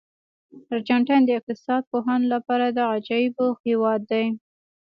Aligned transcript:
ارجنټاین 0.73 1.21
د 1.25 1.29
اقتصاد 1.39 1.81
پوهانو 1.91 2.27
لپاره 2.35 2.65
د 2.69 2.79
عجایبو 2.93 3.47
هېواد 3.65 4.01
دی. 4.11 4.25